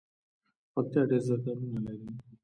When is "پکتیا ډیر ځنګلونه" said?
0.73-1.79